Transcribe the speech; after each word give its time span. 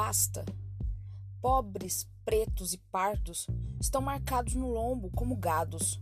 Basta! 0.00 0.44
Pobres, 1.42 2.06
pretos 2.24 2.72
e 2.72 2.78
pardos 2.78 3.48
estão 3.80 4.00
marcados 4.00 4.54
no 4.54 4.68
lombo 4.68 5.10
como 5.10 5.34
gados. 5.34 6.00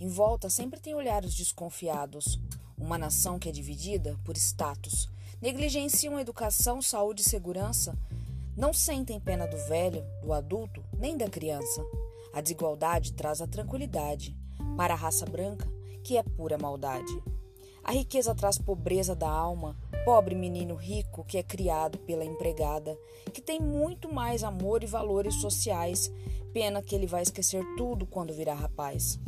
Em 0.00 0.08
volta 0.08 0.48
sempre 0.48 0.80
tem 0.80 0.94
olhares 0.94 1.34
desconfiados. 1.34 2.40
Uma 2.78 2.96
nação 2.96 3.38
que 3.38 3.46
é 3.46 3.52
dividida 3.52 4.18
por 4.24 4.34
status. 4.38 5.10
Negligenciam 5.42 6.18
educação, 6.18 6.80
saúde 6.80 7.20
e 7.20 7.28
segurança. 7.28 7.94
Não 8.56 8.72
sentem 8.72 9.20
pena 9.20 9.46
do 9.46 9.58
velho, 9.68 10.02
do 10.22 10.32
adulto, 10.32 10.82
nem 10.96 11.14
da 11.14 11.28
criança. 11.28 11.84
A 12.32 12.40
desigualdade 12.40 13.12
traz 13.12 13.42
a 13.42 13.46
tranquilidade 13.46 14.34
para 14.74 14.94
a 14.94 14.96
raça 14.96 15.26
branca, 15.26 15.70
que 16.02 16.16
é 16.16 16.22
pura 16.22 16.56
maldade. 16.56 17.22
A 17.84 17.92
riqueza 17.92 18.34
traz 18.34 18.56
pobreza 18.56 19.14
da 19.14 19.28
alma, 19.28 19.76
pobre 20.04 20.34
menino 20.34 20.74
rico 20.74 21.24
que 21.24 21.38
é 21.38 21.42
criado 21.42 21.98
pela 22.00 22.24
empregada, 22.24 22.96
que 23.32 23.40
tem 23.40 23.58
muito 23.58 24.12
mais 24.12 24.44
amor 24.44 24.82
e 24.82 24.86
valores 24.86 25.36
sociais, 25.36 26.12
pena 26.52 26.82
que 26.82 26.94
ele 26.94 27.06
vai 27.06 27.22
esquecer 27.22 27.64
tudo 27.76 28.04
quando 28.04 28.34
virar 28.34 28.54
rapaz. 28.54 29.18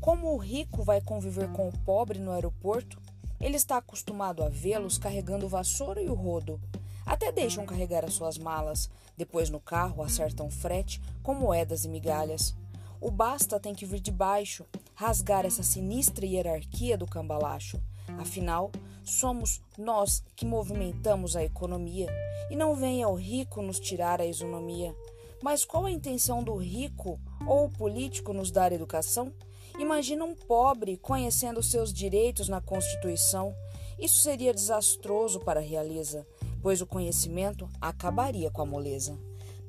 Como 0.00 0.34
o 0.34 0.36
rico 0.36 0.82
vai 0.82 1.00
conviver 1.00 1.50
com 1.52 1.68
o 1.68 1.78
pobre 1.84 2.18
no 2.18 2.32
aeroporto? 2.32 3.00
Ele 3.40 3.56
está 3.56 3.76
acostumado 3.76 4.42
a 4.42 4.48
vê-los 4.48 4.98
carregando 4.98 5.46
o 5.46 5.48
vassoura 5.48 6.02
e 6.02 6.08
o 6.08 6.14
rodo. 6.14 6.60
Até 7.06 7.30
deixam 7.30 7.64
carregar 7.64 8.04
as 8.04 8.14
suas 8.14 8.36
malas, 8.36 8.90
depois 9.16 9.48
no 9.48 9.60
carro 9.60 10.02
acertam 10.02 10.50
frete 10.50 11.00
com 11.22 11.32
moedas 11.32 11.84
e 11.84 11.88
migalhas. 11.88 12.56
O 13.00 13.10
basta 13.10 13.60
tem 13.60 13.72
que 13.72 13.86
vir 13.86 14.00
de 14.00 14.10
baixo, 14.10 14.66
rasgar 14.94 15.46
essa 15.46 15.62
sinistra 15.62 16.26
hierarquia 16.26 16.98
do 16.98 17.06
cambalacho. 17.06 17.80
Afinal, 18.16 18.70
somos 19.04 19.60
nós 19.76 20.22
que 20.34 20.46
movimentamos 20.46 21.36
a 21.36 21.44
economia 21.44 22.08
e 22.50 22.56
não 22.56 22.74
venha 22.74 23.08
o 23.08 23.14
rico 23.14 23.60
nos 23.60 23.78
tirar 23.78 24.20
a 24.20 24.26
isonomia. 24.26 24.94
Mas 25.42 25.64
qual 25.64 25.84
a 25.84 25.90
intenção 25.90 26.42
do 26.42 26.56
rico 26.56 27.20
ou 27.46 27.68
político 27.68 28.32
nos 28.32 28.50
dar 28.50 28.72
educação? 28.72 29.32
Imagina 29.78 30.24
um 30.24 30.34
pobre 30.34 30.96
conhecendo 30.96 31.62
seus 31.62 31.92
direitos 31.92 32.48
na 32.48 32.60
Constituição. 32.60 33.54
Isso 33.98 34.18
seria 34.18 34.54
desastroso 34.54 35.40
para 35.40 35.60
a 35.60 35.62
realiza, 35.62 36.26
pois 36.62 36.80
o 36.80 36.86
conhecimento 36.86 37.68
acabaria 37.80 38.50
com 38.50 38.62
a 38.62 38.66
moleza 38.66 39.18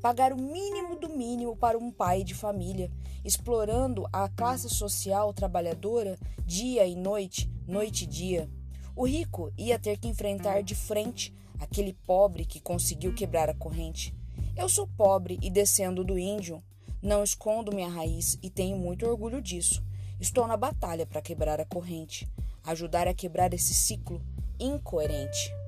pagar 0.01 0.31
o 0.31 0.37
mínimo 0.37 0.95
do 0.95 1.09
mínimo 1.09 1.55
para 1.55 1.77
um 1.77 1.91
pai 1.91 2.23
de 2.23 2.33
família, 2.33 2.89
explorando 3.23 4.07
a 4.11 4.29
classe 4.29 4.69
social 4.69 5.33
trabalhadora 5.33 6.17
dia 6.45 6.85
e 6.85 6.95
noite, 6.95 7.51
noite 7.69 8.03
e 8.03 8.07
dia. 8.07 8.49
O 8.95 9.05
rico 9.05 9.53
ia 9.55 9.77
ter 9.77 9.97
que 9.97 10.07
enfrentar 10.07 10.63
de 10.63 10.73
frente 10.73 11.33
aquele 11.59 11.93
pobre 11.93 12.43
que 12.43 12.59
conseguiu 12.59 13.13
quebrar 13.13 13.47
a 13.47 13.53
corrente. 13.53 14.13
Eu 14.57 14.67
sou 14.67 14.87
pobre 14.87 15.37
e 15.41 15.51
descendo 15.51 16.03
do 16.03 16.17
índio. 16.17 16.63
Não 17.01 17.23
escondo 17.23 17.73
minha 17.73 17.87
raiz 17.87 18.37
e 18.41 18.49
tenho 18.49 18.75
muito 18.75 19.05
orgulho 19.05 19.41
disso. 19.41 19.83
Estou 20.19 20.47
na 20.47 20.57
batalha 20.57 21.05
para 21.05 21.21
quebrar 21.21 21.61
a 21.61 21.65
corrente, 21.65 22.27
ajudar 22.63 23.07
a 23.07 23.13
quebrar 23.13 23.53
esse 23.53 23.73
ciclo 23.73 24.21
incoerente. 24.59 25.58